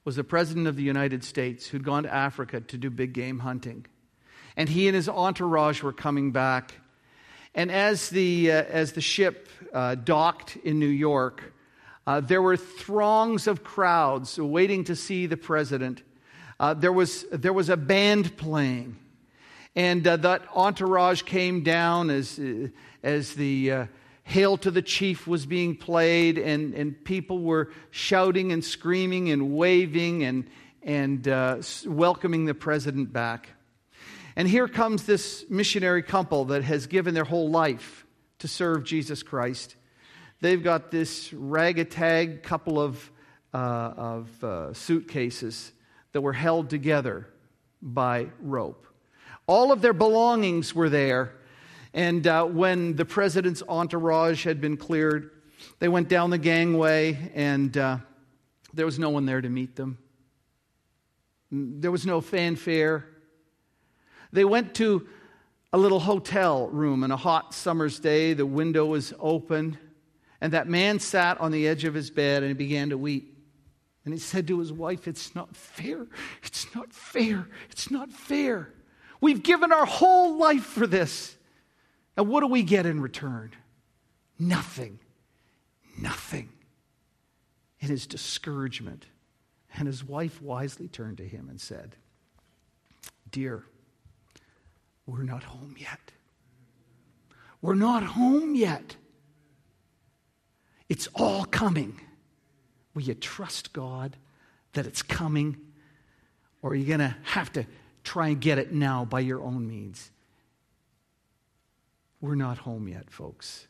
[0.04, 3.38] was the President of the United States who'd gone to Africa to do big game
[3.38, 3.86] hunting.
[4.56, 6.74] And he and his entourage were coming back.
[7.54, 11.54] And as the, uh, as the ship uh, docked in New York,
[12.08, 16.02] uh, there were throngs of crowds waiting to see the president.
[16.60, 18.98] Uh, there, was, there was a band playing.
[19.76, 22.40] And that entourage came down as,
[23.04, 23.88] as the
[24.28, 29.56] Hail to the Chief was being played, and, and people were shouting and screaming and
[29.56, 30.50] waving and,
[30.84, 33.48] and uh, welcoming the president back.
[34.36, 38.06] And here comes this missionary couple that has given their whole life
[38.40, 39.78] to serve Jesus Christ.
[40.42, 43.10] They've got this ragtag couple of,
[43.54, 45.72] uh, of uh, suitcases
[46.12, 47.30] that were held together
[47.82, 48.88] by rope.
[49.48, 51.32] All of their belongings were there
[51.98, 55.32] and uh, when the president's entourage had been cleared,
[55.80, 57.98] they went down the gangway, and uh,
[58.72, 59.98] there was no one there to meet them.
[61.50, 63.04] There was no fanfare.
[64.32, 65.08] They went to
[65.74, 68.34] a little hotel room on a hot summer's day.
[68.34, 69.80] The window was open,
[70.40, 73.44] And that man sat on the edge of his bed and he began to weep.
[74.06, 76.06] And he said to his wife, It's not fair.
[76.44, 77.50] It's not fair.
[77.72, 78.72] It's not fair.
[79.20, 81.37] We've given our whole life for this.
[82.18, 83.52] And what do we get in return?
[84.40, 85.00] Nothing.
[85.98, 86.50] Nothing.
[87.80, 89.06] In his discouragement.
[89.76, 91.96] And his wife wisely turned to him and said,
[93.30, 93.64] Dear,
[95.06, 96.12] we're not home yet.
[97.62, 98.96] We're not home yet.
[100.90, 102.00] It's all coming.
[102.96, 104.18] Will you trust God
[104.74, 105.58] that it's coming?
[106.64, 107.66] Or are you going to have to
[108.04, 110.10] try and get it now by your own means?
[112.28, 113.68] We're not home yet, folks.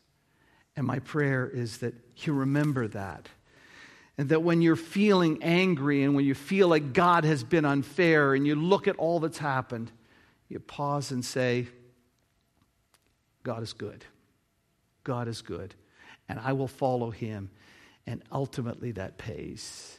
[0.74, 3.28] And my prayer is that you remember that.
[4.16, 8.34] And that when you're feeling angry and when you feel like God has been unfair
[8.34, 9.92] and you look at all that's happened,
[10.48, 11.68] you pause and say,
[13.44, 14.04] God is good.
[15.04, 15.76] God is good.
[16.28, 17.50] And I will follow him.
[18.08, 19.98] And ultimately, that pays.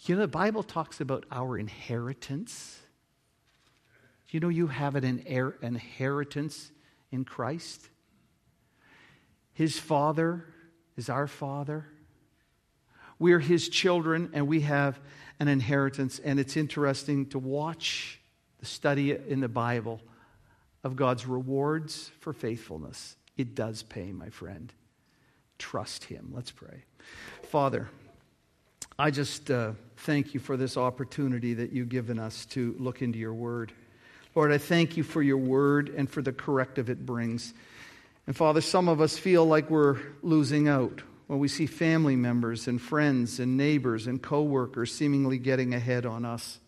[0.00, 2.78] You know, the Bible talks about our inheritance.
[4.28, 5.04] You know, you have an
[5.62, 6.72] inheritance
[7.10, 7.88] in Christ.
[9.52, 10.44] His Father
[10.96, 11.86] is our Father.
[13.18, 14.98] We're His children, and we have
[15.38, 16.18] an inheritance.
[16.18, 18.20] And it's interesting to watch
[18.58, 20.00] the study in the Bible
[20.82, 23.16] of God's rewards for faithfulness.
[23.36, 24.72] It does pay, my friend.
[25.58, 26.30] Trust Him.
[26.34, 26.84] Let's pray.
[27.44, 27.88] Father,
[28.98, 33.18] I just uh, thank you for this opportunity that you've given us to look into
[33.18, 33.72] your word.
[34.34, 37.52] Lord, I thank you for your word and for the corrective it brings.
[38.26, 42.68] And Father, some of us feel like we're losing out when we see family members
[42.68, 46.60] and friends and neighbors and coworkers seemingly getting ahead on us.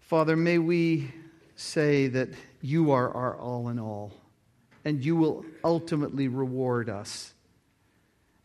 [0.00, 1.10] Father, may we
[1.56, 2.28] say that
[2.60, 4.12] you are our all in all,
[4.84, 7.32] and you will ultimately reward us.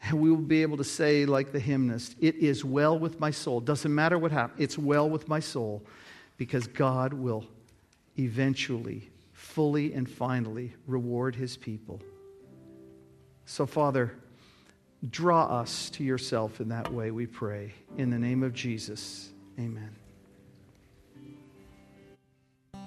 [0.04, 3.32] And we will be able to say, like the hymnist, it is well with my
[3.32, 3.60] soul.
[3.60, 5.84] Doesn't matter what happens, it's well with my soul
[6.40, 7.44] because God will
[8.18, 12.02] eventually, fully, and finally reward his people.
[13.46, 14.14] So, Father,
[15.10, 17.74] draw us to yourself in that way, we pray.
[17.98, 19.99] In the name of Jesus, amen.